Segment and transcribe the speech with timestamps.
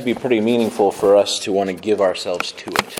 [0.00, 2.98] to be pretty meaningful for us to want to give ourselves to it.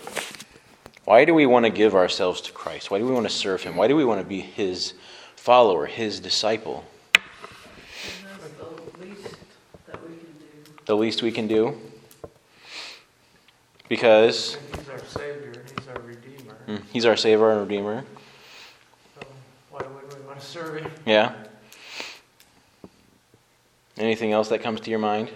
[1.05, 2.91] Why do we want to give ourselves to Christ?
[2.91, 3.75] Why do we want to serve Him?
[3.75, 4.93] Why do we want to be His
[5.35, 6.85] follower, His disciple?
[8.59, 9.37] the least
[9.87, 10.73] that we can do.
[10.85, 11.81] The least we can do?
[13.89, 16.57] Because He's our Savior and He's our Redeemer.
[16.69, 18.05] mm, He's our Savior and Redeemer.
[19.19, 19.27] So
[19.71, 20.91] why would we want to serve Him?
[21.07, 21.33] Yeah?
[23.97, 25.31] Anything else that comes to your mind?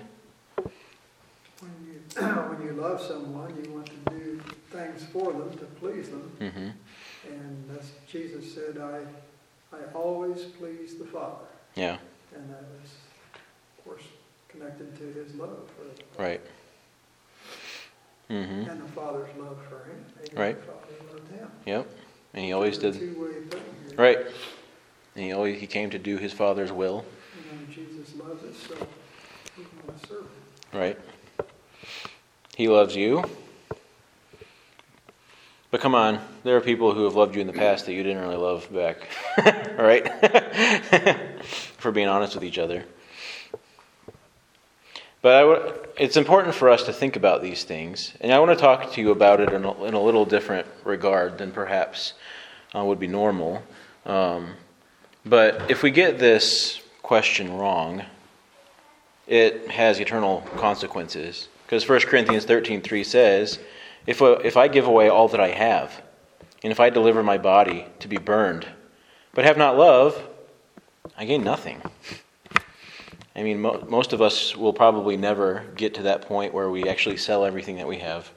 [2.20, 6.30] When you, love someone, you want to do things for them to please them.
[6.40, 6.68] Mm-hmm.
[7.32, 9.00] And that's, Jesus said, I,
[9.76, 11.46] I always please the Father.
[11.74, 11.96] Yeah,
[12.34, 12.90] And that was,
[13.78, 14.02] of course,
[14.48, 16.40] connected to his love for, right.
[18.30, 18.70] Mm-hmm.
[18.70, 20.04] and the Father's love for him.
[20.30, 20.56] He Right.
[20.60, 21.50] The Father loved him.
[21.66, 21.88] Yep.
[22.34, 22.94] And he always did.
[22.94, 23.96] a two-way thing here.
[23.96, 24.18] Right.
[25.16, 27.04] And he always he came to do his father's will.
[27.70, 28.74] Jesus loves us, so
[29.56, 30.78] we want to serve him.
[30.78, 30.98] Right.
[32.56, 33.24] He loves you.
[35.70, 38.04] But come on, there are people who have loved you in the past that you
[38.04, 39.08] didn't really love back.
[39.76, 40.08] right?
[41.44, 42.84] for being honest with each other.
[45.20, 48.12] But it's important for us to think about these things.
[48.20, 50.68] And I want to talk to you about it in a, in a little different
[50.84, 52.12] regard than perhaps
[52.72, 53.62] uh, would be normal.
[54.06, 54.54] Um,
[55.24, 58.04] but if we get this question wrong,
[59.26, 61.48] it has eternal consequences.
[61.64, 63.58] Because 1 Corinthians 13.3 says,
[64.06, 66.02] if, if I give away all that I have,
[66.62, 68.66] and if I deliver my body to be burned,
[69.32, 70.22] but have not love,
[71.16, 71.82] I gain nothing.
[73.36, 76.88] I mean, mo- most of us will probably never get to that point where we
[76.88, 78.30] actually sell everything that we have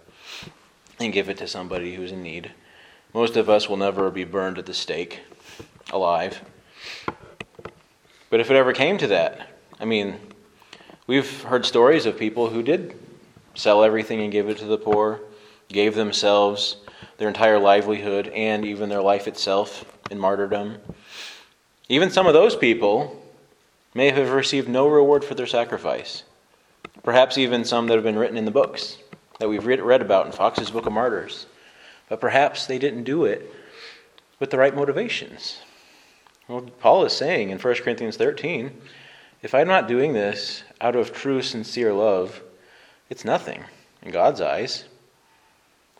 [1.00, 2.52] and give it to somebody who's in need.
[3.14, 5.22] Most of us will never be burned at the stake
[5.92, 6.42] alive.
[8.30, 10.20] But if it ever came to that, I mean,
[11.05, 12.98] we've heard stories of people who did
[13.58, 15.20] sell everything and give it to the poor,
[15.68, 16.78] gave themselves
[17.18, 20.78] their entire livelihood and even their life itself in martyrdom.
[21.90, 23.22] Even some of those people
[23.94, 26.23] may have received no reward for their sacrifice.
[27.04, 28.98] Perhaps even some that have been written in the books
[29.40, 31.48] that we've read about in Fox's Book of Martyrs.
[32.10, 33.54] But perhaps they didn't do it
[34.40, 35.62] with the right motivations.
[36.48, 38.72] Well, Paul is saying in 1 Corinthians 13
[39.44, 42.42] if I'm not doing this out of true, sincere love,
[43.10, 43.64] it's nothing
[44.02, 44.86] in God's eyes.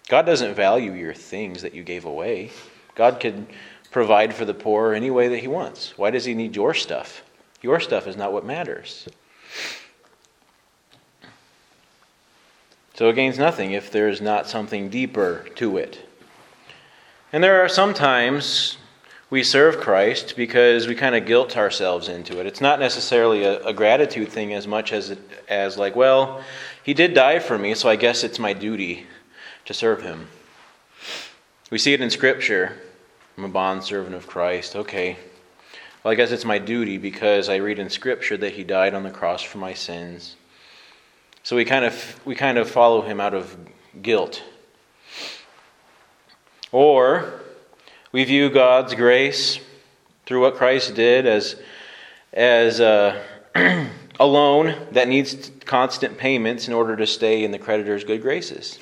[0.08, 2.52] God doesn't value your things that you gave away.
[2.96, 3.46] God could
[3.92, 5.98] provide for the poor any way that He wants.
[5.98, 7.24] Why does He need your stuff?
[7.62, 9.08] Your stuff is not what matters.
[12.94, 16.00] So it gains nothing if there is not something deeper to it.
[17.32, 18.78] And there are sometimes
[19.30, 22.46] we serve Christ because we kind of guilt ourselves into it.
[22.46, 25.20] It's not necessarily a, a gratitude thing as much as it,
[25.50, 26.42] as like, well,
[26.88, 29.08] he did die for me, so I guess it's my duty
[29.66, 30.30] to serve him.
[31.70, 32.78] We see it in Scripture.
[33.38, 34.74] I'm a bondservant of Christ.
[34.74, 35.18] Okay.
[36.02, 39.04] Well, I guess it's my duty because I read in Scripture that he died on
[39.04, 40.38] the cross for my sins.
[41.44, 43.58] So we kind of we kind of follow him out of
[44.02, 44.42] guilt.
[46.72, 47.42] Or
[48.14, 49.60] we view God's grace
[50.26, 51.58] through what Christ did as
[52.32, 53.22] as uh,
[54.20, 58.80] a loan that needs constant payments in order to stay in the creditor's good graces.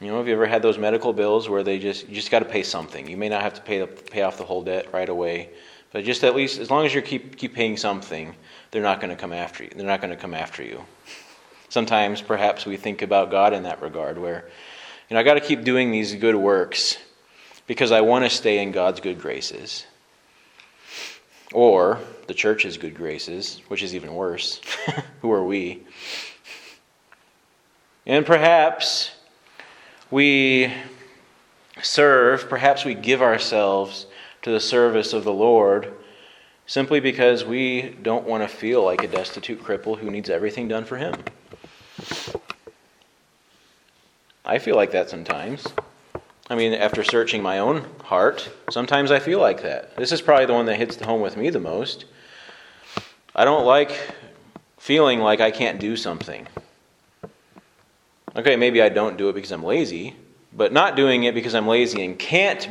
[0.00, 2.38] You know, have you ever had those medical bills where they just you just got
[2.38, 3.08] to pay something?
[3.08, 5.50] You may not have to pay pay off the whole debt right away,
[5.92, 8.36] but just at least as long as you keep keep paying something,
[8.70, 9.70] they're not going to come after you.
[9.74, 10.84] They're not going to come after you.
[11.68, 14.48] Sometimes, perhaps, we think about God in that regard, where
[15.10, 16.96] you know I got to keep doing these good works
[17.66, 19.84] because I want to stay in God's good graces,
[21.52, 24.60] or the church's good graces, which is even worse.
[25.22, 25.82] Who are we?
[28.06, 29.12] And perhaps
[30.10, 30.72] we
[31.82, 34.06] serve, perhaps we give ourselves
[34.42, 35.92] to the service of the Lord
[36.66, 40.84] simply because we don't want to feel like a destitute cripple who needs everything done
[40.84, 41.14] for him.
[44.44, 45.66] I feel like that sometimes.
[46.50, 49.94] I mean, after searching my own heart, sometimes I feel like that.
[49.96, 52.06] This is probably the one that hits home with me the most.
[53.34, 53.92] I don't like
[54.78, 56.46] feeling like I can't do something.
[58.34, 60.16] Okay, maybe I don't do it because I'm lazy,
[60.52, 62.66] but not doing it because I'm lazy and can't,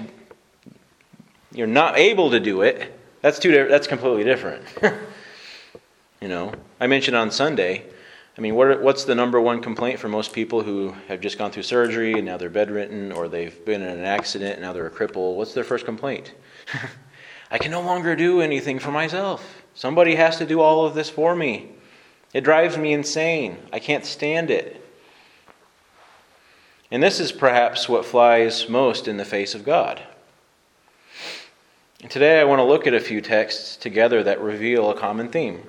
[1.53, 4.63] you're not able to do it, that's, two, that's completely different.
[6.21, 7.83] you know, I mentioned on Sunday,
[8.38, 11.50] I mean, what, what's the number one complaint for most people who have just gone
[11.50, 14.86] through surgery and now they're bedridden or they've been in an accident and now they're
[14.86, 15.36] a cripple?
[15.36, 16.34] What's their first complaint?
[17.51, 19.63] I can no longer do anything for myself.
[19.74, 21.72] Somebody has to do all of this for me.
[22.31, 23.57] It drives me insane.
[23.74, 24.84] I can't stand it.
[26.92, 30.01] And this is perhaps what flies most in the face of God.
[32.01, 35.30] And today I want to look at a few texts together that reveal a common
[35.30, 35.63] theme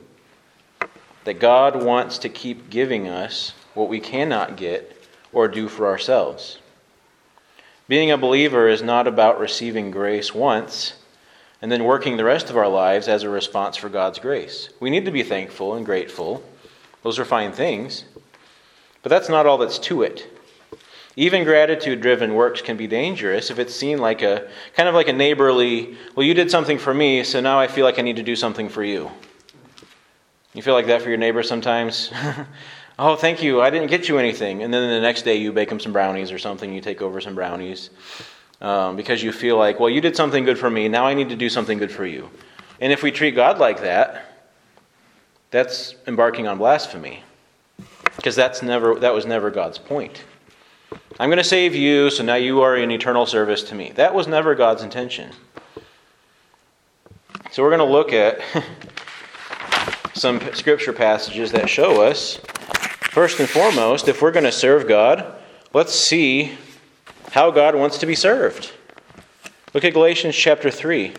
[1.29, 4.97] that God wants to keep giving us what we cannot get
[5.31, 6.59] or do for ourselves.
[7.87, 10.95] Being a believer is not about receiving grace once
[11.61, 14.71] and then working the rest of our lives as a response for God's grace.
[14.81, 16.43] We need to be thankful and grateful.
[17.03, 18.05] Those are fine things.
[19.03, 20.27] But that's not all that's to it.
[21.15, 25.09] Even gratitude driven works can be dangerous if it's seen like a kind of like
[25.09, 28.17] a neighborly, well, you did something for me, so now I feel like I need
[28.17, 29.11] to do something for you.
[30.59, 32.11] You feel like that for your neighbor sometimes?
[32.99, 34.65] oh, thank you, I didn't get you anything.
[34.65, 37.21] And then the next day you bake them some brownies or something, you take over
[37.21, 37.91] some brownies
[38.61, 41.29] um, because you feel like, well, you did something good for me, now I need
[41.29, 42.29] to do something good for you.
[42.81, 44.49] And if we treat God like that,
[45.53, 47.23] that's embarking on blasphemy
[48.17, 50.25] because that's never that was never God's point.
[51.21, 53.93] I'm going to save you, so now you are in eternal service to me.
[53.95, 55.31] That was never God's intention.
[57.53, 58.41] So we're going to look at
[60.19, 62.41] some scripture passages that show us,
[63.11, 65.35] first and foremost, if we're going to serve God,
[65.73, 66.59] let's see
[67.31, 68.73] how God wants to be served.
[69.75, 71.15] Look at Galatians chapter 3.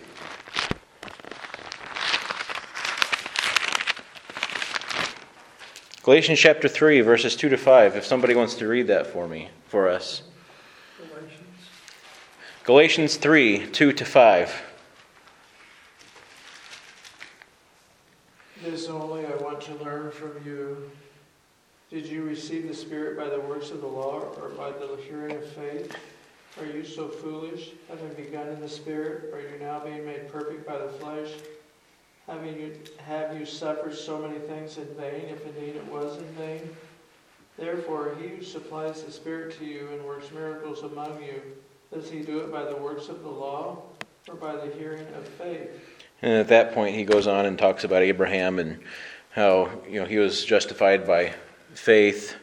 [6.04, 9.50] Galatians chapter 3, verses 2 to 5, if somebody wants to read that for me,
[9.68, 10.24] for us.
[10.98, 11.44] Galatians.
[12.64, 14.62] Galatians 3, 2 to 5.
[18.64, 20.92] This only I want to learn from you.
[21.90, 23.40] Did you receive the Spirit by the
[23.70, 25.96] works of the law or by the hearing of faith?
[26.60, 30.66] Are you so foolish, having begun in the Spirit, are you now being made perfect
[30.68, 31.30] by the flesh?
[32.28, 36.26] Having you, have you suffered so many things in vain, if indeed it was in
[36.36, 36.70] vain?
[37.58, 41.42] Therefore, he who supplies the Spirit to you and works miracles among you,
[41.94, 43.84] does he do it by the works of the law
[44.28, 45.70] or by the hearing of faith?
[46.22, 48.80] And at that point, he goes on and talks about Abraham and
[49.32, 51.34] how you know he was justified by
[51.74, 52.36] faith.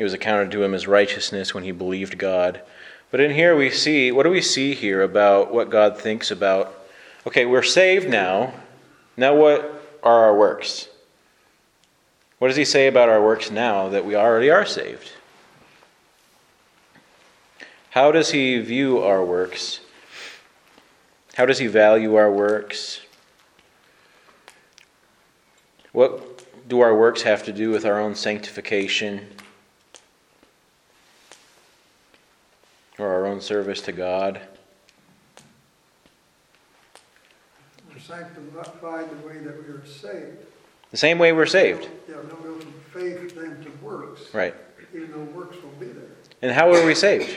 [0.00, 2.62] It was accounted to him as righteousness when he believed God.
[3.10, 6.74] But in here, we see what do we see here about what God thinks about?
[7.26, 8.54] Okay, we're saved now.
[9.18, 9.60] Now, what
[10.02, 10.88] are our works?
[12.38, 15.12] What does he say about our works now that we already are saved?
[17.90, 19.80] How does he view our works?
[21.34, 23.02] How does he value our works?
[25.92, 29.26] What do our works have to do with our own sanctification
[33.00, 34.40] or our own service to God?
[37.88, 40.38] We're sanctified the way that we are saved.
[40.90, 41.88] The same way we're saved.
[42.08, 44.34] Yeah, go from faith then to works.
[44.34, 44.54] Right.
[44.94, 46.02] Even though works will be there
[46.42, 47.36] And how are we saved?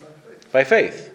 [0.00, 0.52] by faith.
[0.52, 1.14] By faith.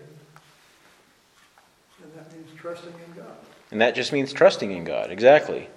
[2.03, 3.35] And that means trusting in God.
[3.71, 5.11] And that just means trusting in God.
[5.11, 5.69] Exactly.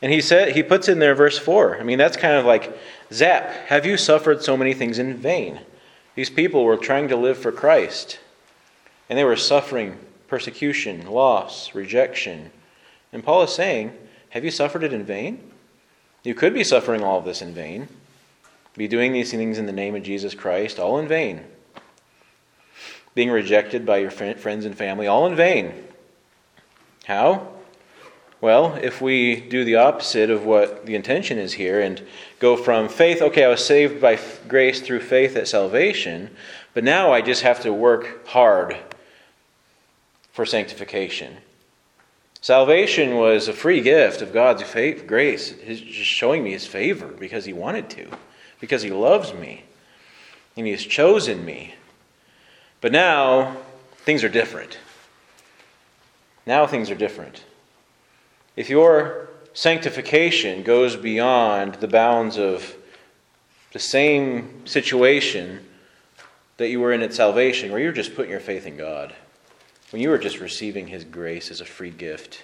[0.00, 1.78] And he said he puts in there verse 4.
[1.78, 2.78] I mean, that's kind of like
[3.12, 5.60] zap, have you suffered so many things in vain?
[6.18, 8.18] These people were trying to live for Christ.
[9.08, 12.50] And they were suffering persecution, loss, rejection.
[13.12, 13.96] And Paul is saying,
[14.30, 15.52] have you suffered it in vain?
[16.24, 17.86] You could be suffering all of this in vain.
[18.76, 21.44] Be doing these things in the name of Jesus Christ, all in vain.
[23.14, 25.72] Being rejected by your friends and family, all in vain.
[27.04, 27.46] How?
[28.40, 32.00] Well, if we do the opposite of what the intention is here and
[32.38, 36.30] go from faith, okay, I was saved by grace through faith at salvation,
[36.72, 38.76] but now I just have to work hard
[40.32, 41.38] for sanctification.
[42.40, 47.08] Salvation was a free gift of God's faith, grace, He's just showing me His favor
[47.08, 48.08] because He wanted to,
[48.60, 49.64] because He loves me,
[50.56, 51.74] and He has chosen me.
[52.80, 53.56] But now,
[53.96, 54.78] things are different.
[56.46, 57.42] Now, things are different.
[58.58, 62.74] If your sanctification goes beyond the bounds of
[63.72, 65.64] the same situation
[66.56, 69.14] that you were in at salvation, where you're just putting your faith in God,
[69.92, 72.42] when you were just receiving His grace as a free gift,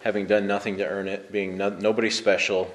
[0.00, 2.70] having done nothing to earn it, being no, nobody special.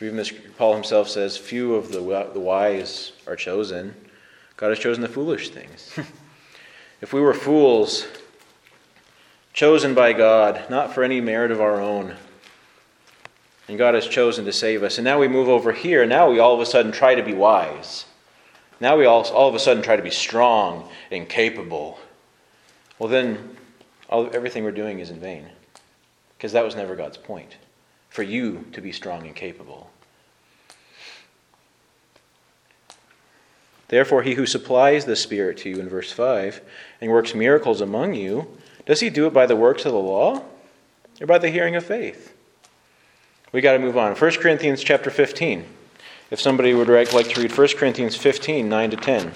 [0.00, 3.96] Even this, Paul himself says, few of the, the wise are chosen.
[4.56, 5.98] God has chosen the foolish things.
[7.00, 8.06] if we were fools,
[9.52, 12.16] chosen by God, not for any merit of our own,
[13.68, 16.38] and God has chosen to save us, and now we move over here, now we
[16.38, 18.06] all of a sudden try to be wise.
[18.80, 21.98] Now we all, all of a sudden try to be strong and capable
[23.02, 23.56] well, then
[24.08, 25.48] all, everything we're doing is in vain
[26.36, 27.56] because that was never God's point.
[28.08, 29.90] for you to be strong and capable.
[33.88, 36.60] Therefore, he who supplies the Spirit to you in verse 5
[37.00, 38.46] and works miracles among you,
[38.86, 40.42] does he do it by the works of the law
[41.20, 42.34] or by the hearing of faith?
[43.52, 44.14] We got to move on.
[44.14, 45.64] 1 Corinthians chapter 15.
[46.30, 49.32] If somebody would like to read 1 Corinthians 15, 9 to 10.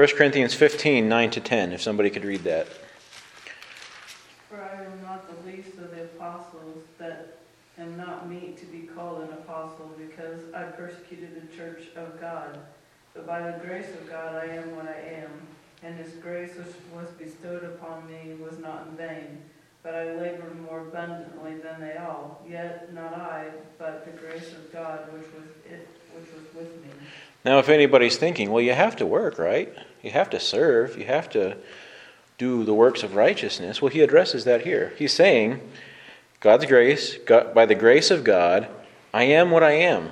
[0.00, 2.66] 1 Corinthians 15, 9 to 10, if somebody could read that.
[4.48, 7.36] For I am not the least of the apostles, that
[7.76, 12.58] am not meet to be called an apostle, because I persecuted the church of God.
[13.12, 15.32] But by the grace of God I am what I am,
[15.82, 19.42] and his grace which was bestowed upon me was not in vain.
[19.82, 22.40] But I labored more abundantly than they all.
[22.48, 26.88] Yet not I, but the grace of God which was it, which was with me.
[27.44, 29.72] Now, if anybody's thinking, well, you have to work, right?
[30.02, 30.98] You have to serve.
[30.98, 31.56] You have to
[32.38, 33.80] do the works of righteousness.
[33.80, 34.92] Well, he addresses that here.
[34.98, 35.60] He's saying,
[36.40, 38.68] God's grace, God, by the grace of God,
[39.12, 40.10] I am what I am.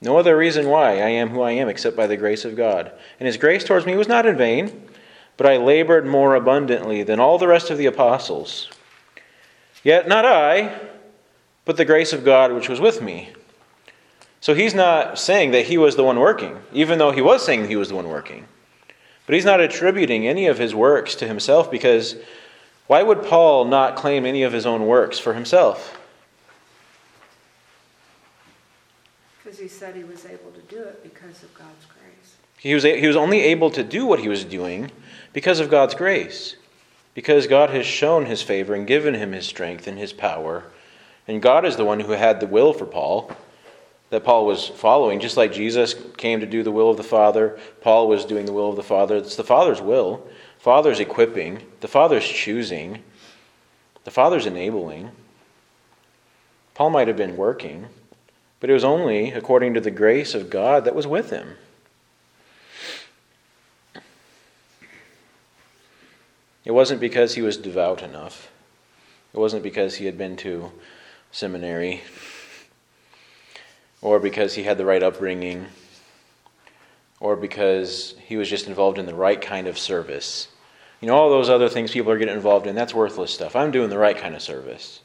[0.00, 2.92] No other reason why I am who I am except by the grace of God.
[3.18, 4.88] And his grace towards me was not in vain,
[5.36, 8.70] but I labored more abundantly than all the rest of the apostles.
[9.82, 10.78] Yet not I,
[11.64, 13.32] but the grace of God which was with me.
[14.46, 17.66] So he's not saying that he was the one working, even though he was saying
[17.66, 18.46] he was the one working.
[19.26, 22.14] But he's not attributing any of his works to himself because
[22.86, 25.98] why would Paul not claim any of his own works for himself?
[29.42, 32.36] Because he said he was able to do it because of God's grace.
[32.56, 34.92] He was, he was only able to do what he was doing
[35.32, 36.54] because of God's grace.
[37.14, 40.62] Because God has shown his favor and given him his strength and his power.
[41.26, 43.36] And God is the one who had the will for Paul
[44.10, 45.20] that Paul was following.
[45.20, 48.52] Just like Jesus came to do the will of the Father, Paul was doing the
[48.52, 49.16] will of the Father.
[49.16, 50.26] It's the Father's will.
[50.58, 51.62] Father's equipping.
[51.80, 53.02] The Father's choosing.
[54.04, 55.10] The Father's enabling.
[56.74, 57.86] Paul might have been working,
[58.60, 61.56] but it was only according to the grace of God that was with him.
[66.64, 68.50] It wasn't because he was devout enough.
[69.32, 70.72] It wasn't because he had been to
[71.30, 72.02] seminary
[74.02, 75.66] or because he had the right upbringing,
[77.20, 80.48] or because he was just involved in the right kind of service.
[81.00, 83.56] You know, all those other things people are getting involved in, that's worthless stuff.
[83.56, 85.00] I'm doing the right kind of service.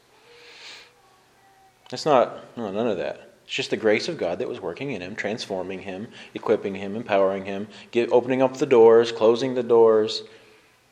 [1.92, 3.30] It's not, no, none of that.
[3.46, 6.96] It's just the grace of God that was working in him, transforming him, equipping him,
[6.96, 10.24] empowering him, get, opening up the doors, closing the doors,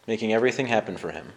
[0.08, 1.28] making everything happen for him,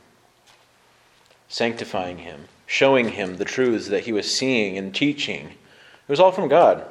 [1.48, 5.50] sanctifying him, showing him the truths that he was seeing and teaching
[6.12, 6.84] was all from God.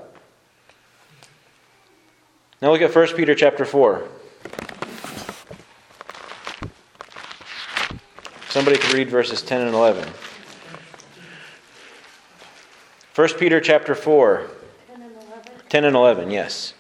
[2.60, 4.08] Now look at 1 Peter chapter 4.
[8.50, 10.10] Somebody could read verses 10 and 11.
[13.14, 14.48] 1 Peter chapter 4.
[14.88, 15.52] 10 and 11.
[15.70, 16.74] 10 and 11, yes.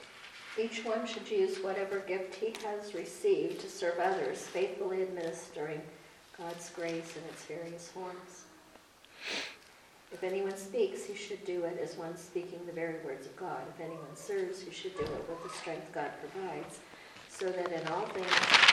[0.59, 5.83] Each one should use whatever gift he has received to serve others, faithfully administering
[6.39, 8.45] God's grace in its various forms.
[10.11, 13.61] If anyone speaks, he should do it as one speaking the very words of God.
[13.73, 16.79] If anyone serves, he should do it with the strength God provides,
[17.29, 18.27] so that in all things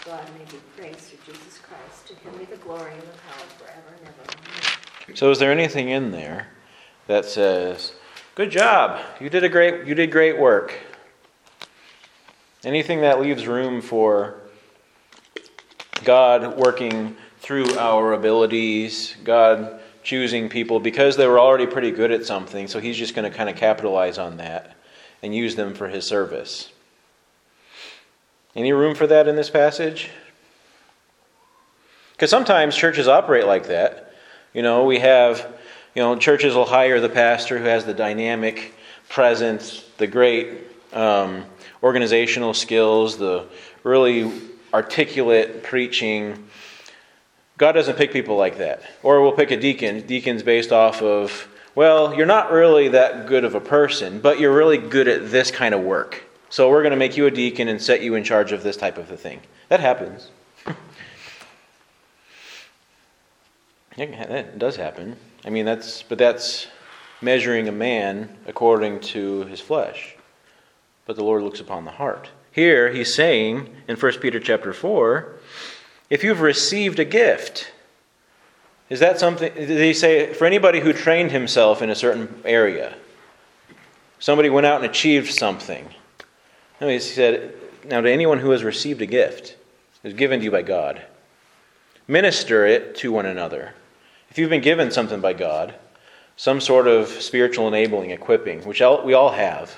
[0.05, 2.09] God may be praised through Jesus Christ.
[2.09, 4.39] To him be the glory and the power forever and ever.
[5.07, 5.17] Amen.
[5.17, 6.49] So is there anything in there
[7.07, 7.93] that says,
[8.35, 9.01] "Good job.
[9.21, 10.75] You did a great you did great work."
[12.65, 14.41] Anything that leaves room for
[16.05, 19.78] God working through our abilities, God
[20.09, 23.37] choosing people because they were already pretty good at something, so he's just going to
[23.37, 24.75] kind of capitalize on that
[25.23, 26.73] and use them for his service.
[28.57, 30.09] Any room for that in this passage?
[32.13, 34.15] Because sometimes churches operate like that.
[34.55, 35.47] You know, we have,
[35.95, 38.73] you know, churches will hire the pastor who has the dynamic
[39.11, 40.61] presence, the great
[40.95, 41.45] um,
[41.83, 43.45] organizational skills, the
[43.83, 44.33] really
[44.73, 46.48] articulate preaching
[47.59, 48.83] God doesn't pick people like that.
[49.03, 50.07] Or we'll pick a deacon.
[50.07, 54.55] Deacon's based off of, well, you're not really that good of a person, but you're
[54.55, 56.23] really good at this kind of work.
[56.51, 58.77] So we're going to make you a deacon and set you in charge of this
[58.77, 59.41] type of a thing.
[59.69, 60.31] That happens.
[63.97, 65.17] that does happen.
[65.45, 66.69] I mean, that's, but that's
[67.21, 70.15] measuring a man according to his flesh.
[71.07, 72.29] But the Lord looks upon the heart.
[72.53, 75.35] Here he's saying in 1 Peter chapter 4
[76.11, 77.73] if you've received a gift,
[78.91, 82.95] Is that something, did he say, for anybody who trained himself in a certain area?
[84.19, 85.87] Somebody went out and achieved something.
[86.81, 87.53] No, he said,
[87.85, 89.57] now to anyone who has received a gift,
[90.03, 91.03] is given to you by God,
[92.07, 93.75] minister it to one another.
[94.31, 95.75] If you've been given something by God,
[96.37, 99.77] some sort of spiritual enabling, equipping, which we all have.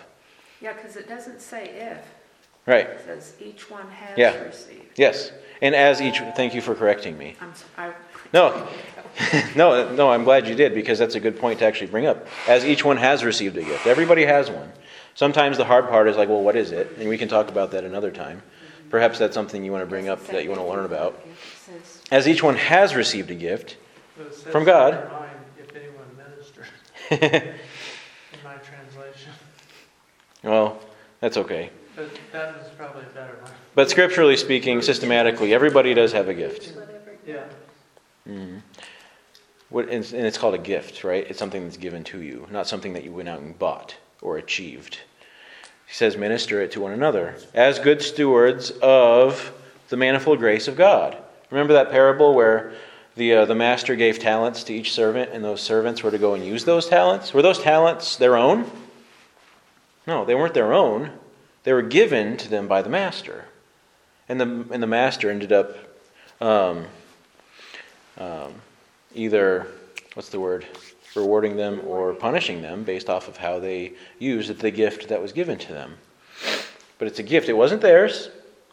[0.60, 1.98] Yeah, because it doesn't say if.
[2.66, 2.86] Right.
[2.86, 4.40] It says each one has Yeah.
[4.44, 4.96] received.
[4.96, 5.32] Yes.
[5.62, 7.36] And as each, thank you for correcting me.
[7.40, 7.92] I'm, s- I,
[8.32, 8.66] No,
[9.56, 12.26] no, no, I'm glad you did because that's a good point to actually bring up.
[12.48, 14.72] As each one has received a gift, everybody has one.
[15.14, 16.96] Sometimes the hard part is like, well, what is it?
[16.98, 18.42] And we can talk about that another time.
[18.88, 21.20] Perhaps that's something you want to bring up that you want to learn about.
[22.10, 23.76] As each one has received a gift,
[24.16, 25.10] But From God.
[25.58, 26.66] If anyone ministers,
[27.10, 27.54] in
[28.44, 29.32] my translation.
[30.42, 30.80] well,
[31.20, 31.70] that's okay.
[31.94, 33.52] But that is probably a better one.
[33.74, 36.72] But scripturally speaking, systematically, everybody does have a gift.
[37.26, 37.44] Yeah.
[38.28, 38.62] Mhm.
[39.68, 41.26] What, and and it's called a gift, right?
[41.28, 44.36] It's something that's given to you, not something that you went out and bought or
[44.36, 44.98] achieved.
[45.86, 49.52] He says, minister it to one another as good stewards of
[49.88, 51.16] the manifold grace of God.
[51.50, 52.72] Remember that parable where
[53.16, 56.34] the, uh, the master gave talents to each servant, and those servants were to go
[56.34, 57.34] and use those talents?
[57.34, 58.70] Were those talents their own?
[60.06, 61.10] No, they weren't their own.
[61.64, 63.46] They were given to them by the master.
[64.30, 65.74] And the, and the master ended up
[66.40, 66.86] um,
[68.16, 68.54] um,
[69.12, 69.66] either,
[70.14, 70.66] what's the word,
[71.16, 75.32] rewarding them or punishing them based off of how they used the gift that was
[75.32, 75.96] given to them.
[77.00, 77.48] But it's a gift.
[77.48, 78.30] It wasn't theirs,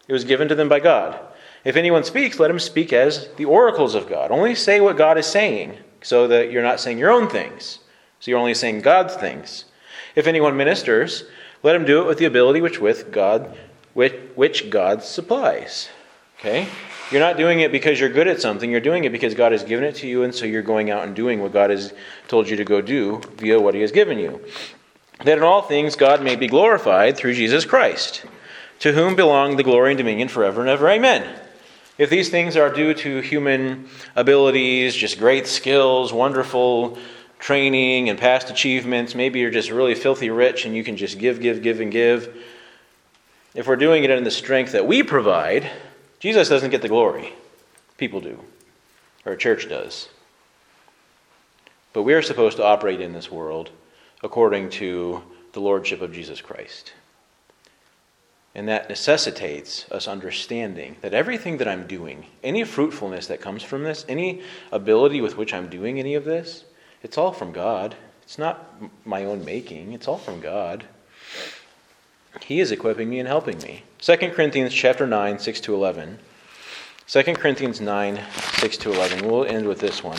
[0.08, 1.20] it was given to them by God.
[1.66, 4.30] If anyone speaks, let him speak as the oracles of God.
[4.30, 7.80] Only say what God is saying so that you're not saying your own things.
[8.20, 9.66] So you're only saying God's things.
[10.16, 11.24] If anyone ministers,
[11.64, 13.58] let him do it with the ability which with God
[13.98, 15.90] which, which God supplies.
[16.38, 16.68] Okay?
[17.10, 18.70] You're not doing it because you're good at something.
[18.70, 21.04] You're doing it because God has given it to you, and so you're going out
[21.04, 21.96] and doing what God has
[22.28, 24.40] told you to go do via what He has given you.
[25.24, 28.24] That in all things God may be glorified through Jesus Christ,
[28.82, 30.88] to whom belong the glory and dominion forever and ever.
[30.90, 31.36] Amen.
[31.98, 37.00] If these things are due to human abilities, just great skills, wonderful
[37.40, 41.40] training, and past achievements, maybe you're just really filthy rich and you can just give,
[41.40, 42.38] give, give, and give.
[43.58, 45.68] If we're doing it in the strength that we provide,
[46.20, 47.34] Jesus doesn't get the glory.
[47.98, 48.40] People do,
[49.26, 50.10] or a church does.
[51.92, 53.72] But we are supposed to operate in this world
[54.22, 56.94] according to the Lordship of Jesus Christ.
[58.54, 63.82] And that necessitates us understanding that everything that I'm doing, any fruitfulness that comes from
[63.82, 66.64] this, any ability with which I'm doing any of this,
[67.02, 67.96] it's all from God.
[68.22, 68.72] It's not
[69.04, 70.86] my own making, it's all from God.
[72.44, 73.84] He is equipping me and helping me.
[74.00, 76.20] 2 Corinthians chapter 9, 6 to 11.
[77.08, 78.20] 2 Corinthians 9,
[78.60, 79.28] 6 to 11.
[79.28, 80.18] We'll end with this one.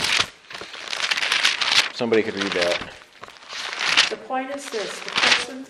[1.95, 2.93] Somebody could read that.
[4.11, 5.67] the point is this, the person,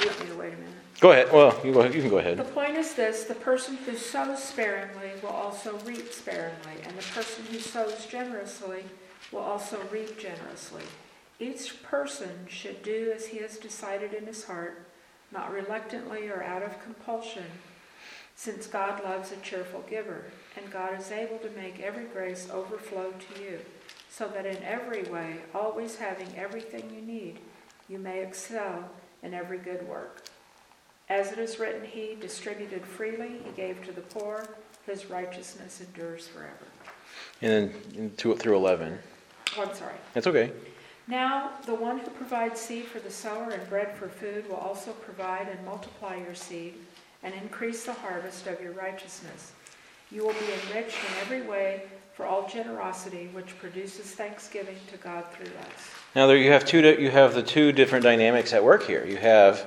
[0.00, 0.74] you want me to wait a minute?
[1.00, 1.32] Go ahead.
[1.32, 2.36] Well, you, go, you can go ahead.
[2.36, 7.02] The point is this, the person who sows sparingly will also reap sparingly, and the
[7.14, 8.84] person who sows generously
[9.32, 10.82] will also reap generously.
[11.38, 14.86] Each person should do as he has decided in his heart,
[15.32, 17.44] not reluctantly or out of compulsion,
[18.34, 20.24] since God loves a cheerful giver,
[20.56, 23.58] and God is able to make every grace overflow to you,
[24.08, 27.38] so that in every way, always having everything you need,
[27.88, 28.88] you may excel
[29.22, 30.24] in every good work.
[31.08, 34.46] As it is written, He distributed freely, He gave to the poor,
[34.86, 36.54] His righteousness endures forever.
[37.42, 38.98] And then two, through 11.
[39.58, 39.94] Oh, I'm sorry.
[40.14, 40.52] That's okay.
[41.10, 44.92] Now, the one who provides seed for the sower and bread for food will also
[44.92, 46.74] provide and multiply your seed
[47.24, 49.50] and increase the harvest of your righteousness.
[50.12, 51.82] You will be enriched in every way
[52.14, 55.90] for all generosity, which produces thanksgiving to God through us.
[56.14, 56.78] Now there you have two.
[56.78, 59.04] You have the two different dynamics at work here.
[59.04, 59.66] You have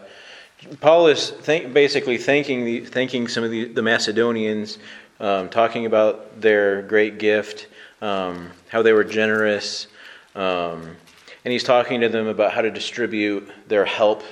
[0.79, 4.77] Paul is thank, basically thanking the, thanking some of the, the Macedonians,
[5.19, 7.67] um, talking about their great gift,
[8.01, 9.87] um, how they were generous,
[10.35, 10.95] um,
[11.43, 14.23] and he's talking to them about how to distribute their help.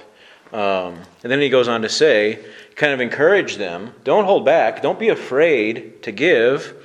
[0.54, 2.40] Um, and then he goes on to say,
[2.76, 6.76] kind of encourage them: don't hold back, don't be afraid to give.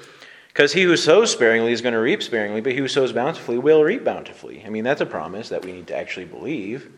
[0.49, 3.59] Because he who sows sparingly is going to reap sparingly, but he who sows bountifully
[3.59, 4.65] will reap bountifully.
[4.65, 6.91] I mean, that's a promise that we need to actually believe.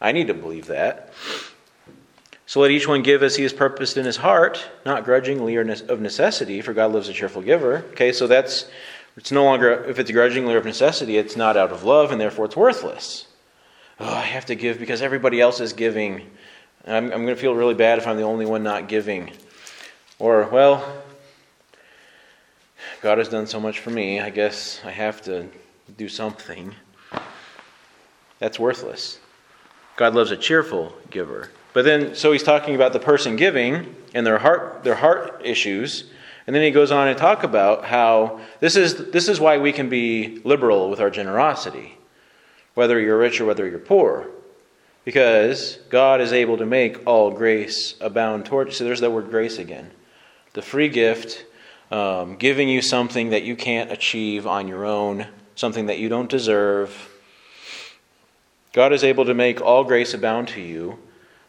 [0.00, 1.12] I need to believe that.
[2.46, 5.68] So let each one give as he has purposed in his heart, not grudgingly or
[5.68, 7.78] of necessity, for God loves a cheerful giver.
[7.92, 8.66] Okay, so that's,
[9.16, 12.20] it's no longer, if it's grudgingly or of necessity, it's not out of love, and
[12.20, 13.26] therefore it's worthless.
[14.00, 16.30] Oh, I have to give because everybody else is giving.
[16.86, 19.30] I'm, I'm going to feel really bad if I'm the only one not giving.
[20.18, 21.02] Or, well,
[23.02, 25.48] God has done so much for me, I guess I have to
[25.96, 26.74] do something.
[28.38, 29.18] That's worthless.
[29.96, 31.50] God loves a cheerful giver.
[31.72, 36.04] But then, so he's talking about the person giving and their heart, their heart issues.
[36.46, 39.72] And then he goes on to talk about how this is, this is why we
[39.72, 41.96] can be liberal with our generosity,
[42.74, 44.28] whether you're rich or whether you're poor.
[45.04, 48.70] Because God is able to make all grace abound towards.
[48.70, 48.76] You.
[48.78, 49.90] So there's that word grace again.
[50.52, 51.44] The free gift,
[51.90, 56.30] um, giving you something that you can't achieve on your own, something that you don't
[56.30, 57.10] deserve.
[58.72, 60.98] God is able to make all grace abound to you,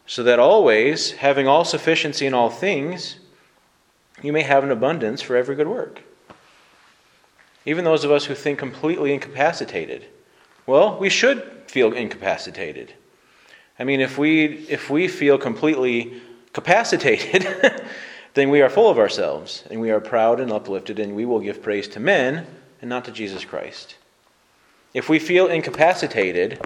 [0.06, 3.18] so that always, having all sufficiency in all things,
[4.24, 6.02] you may have an abundance for every good work.
[7.66, 10.06] Even those of us who think completely incapacitated,
[10.66, 12.94] well, we should feel incapacitated.
[13.78, 16.22] I mean, if we, if we feel completely
[16.54, 17.46] capacitated,
[18.34, 21.40] then we are full of ourselves, and we are proud and uplifted, and we will
[21.40, 22.46] give praise to men
[22.82, 23.96] and not to Jesus Christ.
[24.94, 26.66] If we feel incapacitated,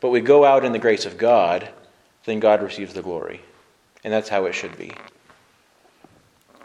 [0.00, 1.68] but we go out in the grace of God,
[2.24, 3.40] then God receives the glory.
[4.04, 4.92] And that's how it should be.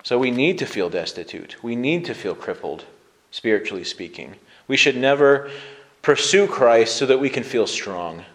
[0.03, 1.63] So we need to feel destitute.
[1.63, 2.85] We need to feel crippled,
[3.31, 4.35] spiritually speaking.
[4.67, 5.49] We should never
[6.01, 8.25] pursue Christ so that we can feel strong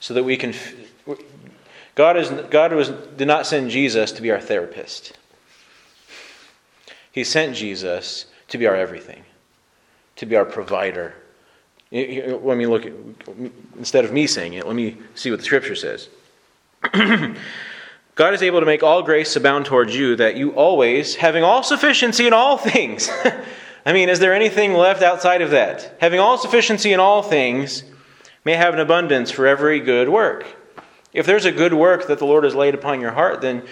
[0.00, 0.54] so that we can.
[1.94, 5.12] God, is, God was, did not send Jesus to be our therapist.
[7.12, 9.24] He sent Jesus to be our everything,
[10.16, 11.14] to be our provider.
[11.92, 12.86] Let me look
[13.76, 16.08] instead of me saying it, let me see what the scripture says.
[18.20, 21.62] God is able to make all grace abound towards you, that you always, having all
[21.62, 23.08] sufficiency in all things.
[23.86, 25.96] I mean, is there anything left outside of that?
[26.02, 27.82] Having all sufficiency in all things,
[28.44, 30.44] may have an abundance for every good work.
[31.14, 33.62] If there's a good work that the Lord has laid upon your heart, then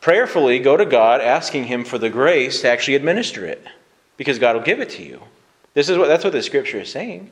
[0.00, 3.62] prayerfully go to God asking Him for the grace to actually administer it,
[4.16, 5.20] because God will give it to you.
[5.74, 7.30] This is what that's what the scripture is saying.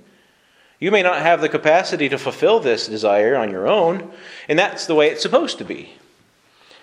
[0.78, 4.12] You may not have the capacity to fulfill this desire on your own,
[4.46, 5.94] and that's the way it's supposed to be.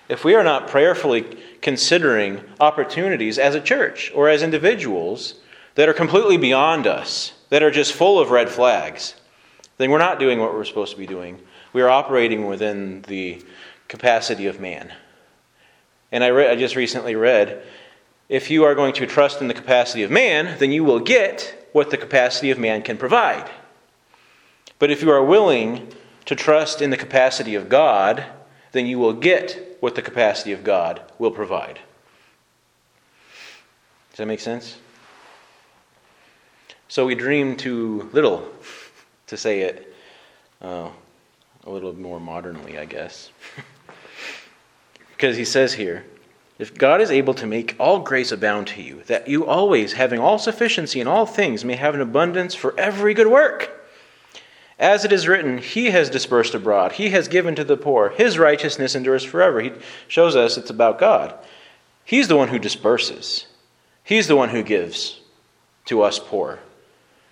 [0.10, 5.36] If we are not prayerfully considering opportunities as a church or as individuals
[5.76, 9.16] that are completely beyond us, that are just full of red flags,
[9.78, 11.40] then we're not doing what we're supposed to be doing.
[11.74, 13.42] We are operating within the
[13.88, 14.94] capacity of man.
[16.12, 17.64] And I, I just recently read
[18.30, 21.70] if you are going to trust in the capacity of man, then you will get
[21.74, 23.50] what the capacity of man can provide.
[24.80, 25.94] But if you are willing
[26.26, 28.26] to trust in the capacity of God,
[28.72, 31.80] then you will get what the capacity of God will provide.
[34.12, 34.78] Does that make sense?
[36.88, 38.48] So we dream too little
[39.28, 39.94] to say it
[40.62, 40.90] uh,
[41.66, 43.32] a little more modernly, I guess.
[45.10, 46.06] because he says here,
[46.58, 50.20] if God is able to make all grace abound to you, that you always, having
[50.20, 53.77] all sufficiency in all things, may have an abundance for every good work.
[54.80, 58.38] As it is written, He has dispersed abroad, He has given to the poor, His
[58.38, 59.60] righteousness endures forever.
[59.60, 59.72] He
[60.08, 61.34] shows us it's about God.
[62.06, 63.48] He's the one who disperses,
[64.04, 65.20] He's the one who gives
[65.86, 66.60] to us poor.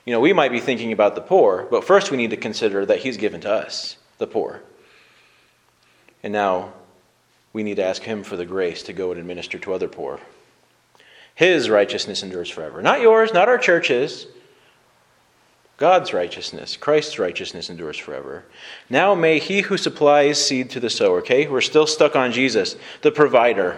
[0.05, 2.86] You know, we might be thinking about the poor, but first we need to consider
[2.86, 4.62] that He's given to us, the poor.
[6.21, 6.73] And now
[7.53, 10.19] we need to ask Him for the grace to go and administer to other poor.
[11.36, 12.81] His righteousness endures forever.
[12.81, 14.25] Not yours, not our church's.
[15.77, 18.45] God's righteousness, Christ's righteousness endures forever.
[18.89, 21.47] Now may He who supplies seed to the sower, okay?
[21.47, 23.77] We're still stuck on Jesus, the provider.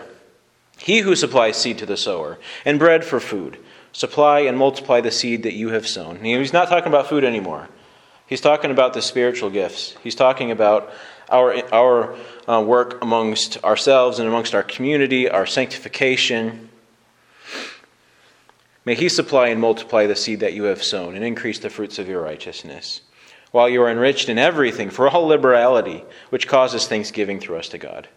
[0.77, 3.57] He who supplies seed to the sower and bread for food
[3.93, 6.23] supply and multiply the seed that you have sown.
[6.23, 7.67] He's not talking about food anymore.
[8.27, 9.95] He's talking about the spiritual gifts.
[10.03, 10.93] He's talking about
[11.29, 12.15] our, our
[12.47, 16.66] uh, work amongst ourselves and amongst our community, our sanctification.
[18.88, 22.00] May He supply and multiply the seed that you have sown and increase the fruits
[22.00, 23.02] of your righteousness,
[23.52, 27.78] while you are enriched in everything for all liberality, which causes thanksgiving through us to
[27.78, 28.08] God.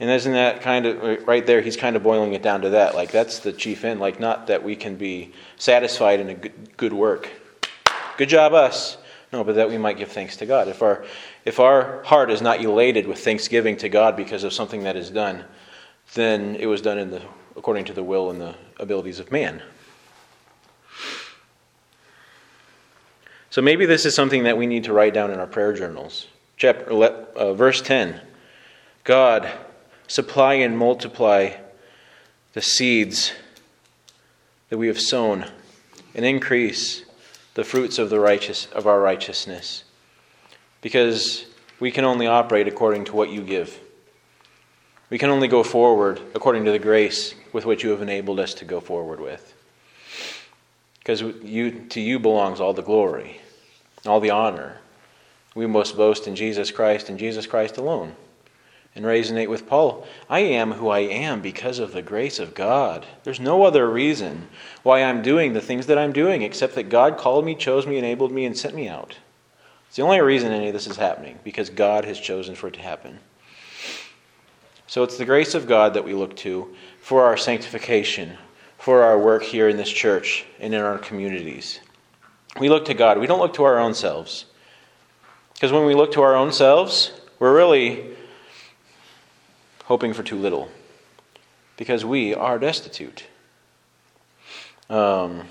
[0.00, 1.60] And isn't that kind of right there?
[1.60, 2.96] He's kind of boiling it down to that.
[2.96, 4.00] Like, that's the chief end.
[4.00, 7.30] Like, not that we can be satisfied in a good, good work.
[8.16, 8.96] Good job, us.
[9.32, 10.66] No, but that we might give thanks to God.
[10.66, 11.04] If our,
[11.44, 15.08] if our heart is not elated with thanksgiving to God because of something that is
[15.08, 15.44] done,
[16.14, 17.22] then it was done in the,
[17.56, 19.62] according to the will and the abilities of man.
[23.50, 26.26] So maybe this is something that we need to write down in our prayer journals.
[26.56, 28.20] Chapter, uh, verse 10
[29.04, 29.48] God
[30.06, 31.52] supply and multiply
[32.52, 33.32] the seeds
[34.68, 35.46] that we have sown
[36.14, 37.04] and increase
[37.54, 39.84] the fruits of the righteous of our righteousness
[40.80, 41.46] because
[41.80, 43.78] we can only operate according to what you give
[45.14, 48.52] We can only go forward according to the grace with which you have enabled us
[48.54, 49.54] to go forward with.
[50.98, 53.40] Because you, to you belongs all the glory,
[54.04, 54.78] all the honor.
[55.54, 58.16] We must boast in Jesus Christ and Jesus Christ alone.
[58.96, 63.06] And resonate with Paul I am who I am because of the grace of God.
[63.22, 64.48] There's no other reason
[64.82, 67.98] why I'm doing the things that I'm doing except that God called me, chose me,
[67.98, 69.18] enabled me, and sent me out.
[69.86, 72.74] It's the only reason any of this is happening, because God has chosen for it
[72.74, 73.20] to happen.
[74.86, 78.36] So it's the grace of God that we look to for our sanctification,
[78.78, 81.80] for our work here in this church and in our communities.
[82.60, 83.18] We look to God.
[83.18, 84.46] We don't look to our own selves.
[85.54, 88.14] Because when we look to our own selves, we're really
[89.84, 90.68] hoping for too little.
[91.76, 93.26] Because we are destitute.
[94.90, 95.44] Um,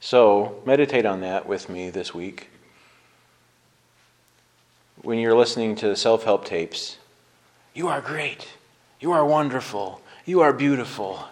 [0.00, 2.48] so, meditate on that with me this week
[5.02, 6.98] when you're listening to self help tapes,
[7.74, 8.48] you are great.
[9.00, 10.00] You are wonderful.
[10.24, 11.28] You are beautiful.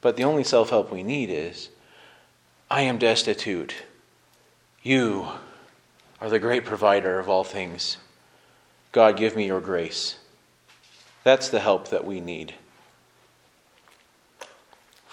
[0.00, 1.70] But the only self help we need is
[2.70, 3.74] I am destitute.
[4.82, 5.28] You
[6.20, 7.96] are the great provider of all things.
[8.92, 10.16] God, give me your grace.
[11.24, 12.54] That's the help that we need.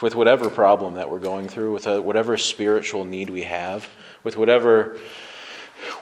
[0.01, 3.87] With whatever problem that we're going through, with whatever spiritual need we have,
[4.23, 4.97] with whatever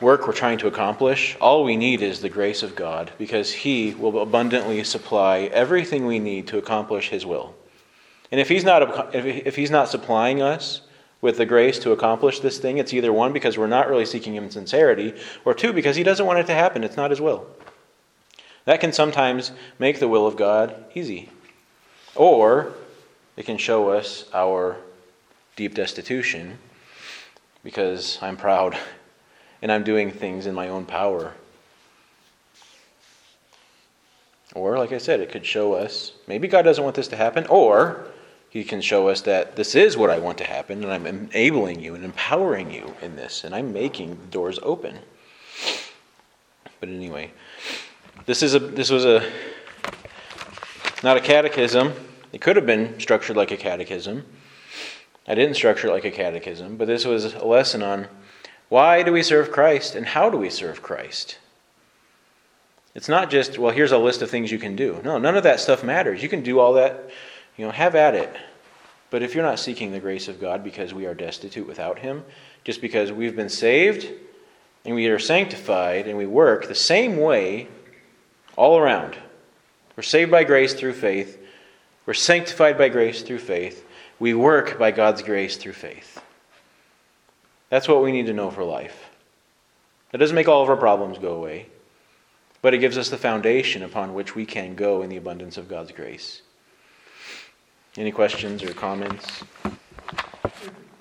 [0.02, 3.94] work we're trying to accomplish, all we need is the grace of God because He
[3.94, 7.56] will abundantly supply everything we need to accomplish His will.
[8.32, 10.82] And if He's not, if He's not supplying us
[11.22, 14.36] with the grace to accomplish this thing, it's either one, because we're not really seeking
[14.36, 15.14] Him in sincerity,
[15.46, 16.84] or two, because He doesn't want it to happen.
[16.84, 17.48] It's not His will.
[18.66, 21.30] That can sometimes make the will of God easy.
[22.16, 22.74] Or
[23.36, 24.78] it can show us our
[25.56, 26.58] deep destitution
[27.64, 28.78] because I'm proud
[29.64, 31.34] and I'm doing things in my own power.
[34.54, 37.48] Or, like I said, it could show us maybe God doesn't want this to happen,
[37.48, 38.06] or
[38.50, 41.80] He can show us that this is what I want to happen, and I'm enabling
[41.80, 45.00] you and empowering you in this, and I'm making doors open.
[46.82, 47.32] But anyway,
[48.26, 49.32] this is a this was a
[51.04, 51.94] not a catechism.
[52.34, 54.26] It could have been structured like a catechism.
[55.26, 58.08] I didn't structure it like a catechism, but this was a lesson on
[58.70, 61.38] why do we serve Christ and how do we serve Christ?
[62.96, 65.02] It's not just, well, here's a list of things you can do.
[65.04, 66.22] No, none of that stuff matters.
[66.22, 67.10] You can do all that,
[67.58, 68.36] you know, have at it.
[69.10, 72.24] But if you're not seeking the grace of God because we are destitute without Him,
[72.64, 74.10] just because we've been saved
[74.86, 77.68] and we are sanctified and we work the same way
[78.56, 79.18] all around,
[79.96, 81.40] we're saved by grace through faith,
[82.06, 83.86] we're sanctified by grace through faith,
[84.20, 86.20] we work by God's grace through faith.
[87.74, 89.10] That's what we need to know for life.
[90.14, 91.66] It doesn't make all of our problems go away,
[92.62, 95.68] but it gives us the foundation upon which we can go in the abundance of
[95.68, 96.44] God's grace.
[97.98, 99.26] Any questions or comments?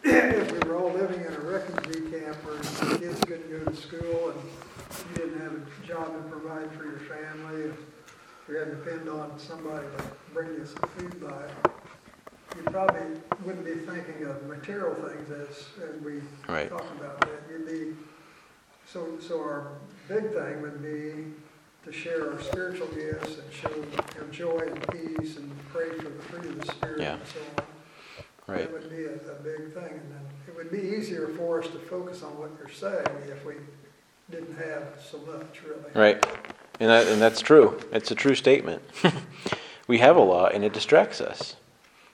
[0.03, 2.57] If we were all living in a refugee camp where
[2.99, 4.41] kids couldn't go to school and
[5.11, 7.77] you didn't have a job to provide for your family, if
[8.49, 11.73] you had to depend on somebody to bring you some food by,
[12.57, 13.01] you probably
[13.45, 16.69] wouldn't be thinking of material things as, as we right.
[16.69, 17.43] talk about that.
[17.51, 17.97] You'd be,
[18.87, 19.73] so, so our
[20.09, 21.33] big thing would be
[21.85, 23.71] to share our spiritual gifts and show
[24.15, 27.15] your joy and peace and pray for the fruit of the Spirit yeah.
[27.15, 27.65] and so on.
[28.47, 28.71] Right.
[28.71, 29.85] That would be a, a big thing.
[29.85, 33.45] And then it would be easier for us to focus on what you're saying if
[33.45, 33.55] we
[34.31, 35.93] didn't have so much, really.
[35.95, 36.25] Right.
[36.81, 37.79] And, that, and that's true.
[37.93, 38.83] It's a true statement.
[39.87, 41.57] we have a lot, and it distracts us.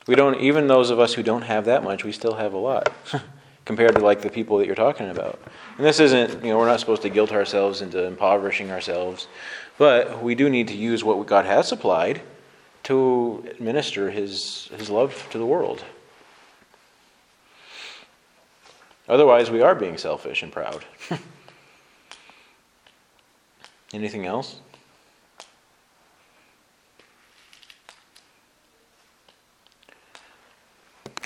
[0.09, 2.59] We don't, even those of us who don't have that much, we still have a
[2.59, 2.91] lot
[3.67, 5.39] compared to like the people that you're talking about.
[5.77, 9.29] And this isn't, you know, we're not supposed to guilt ourselves into impoverishing ourselves,
[9.77, 12.23] but we do need to use what God has supplied
[12.85, 15.85] to administer His His love to the world.
[19.11, 20.87] Otherwise, we are being selfish and proud.
[23.93, 24.61] Anything else?